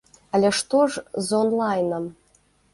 Але 0.37 0.49
што 0.59 0.79
з 0.95 1.29
онлайнам? 1.43 2.11